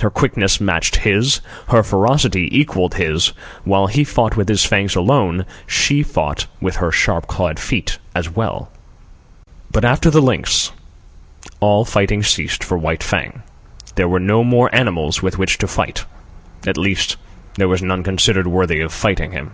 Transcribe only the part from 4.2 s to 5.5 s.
with his fangs alone, and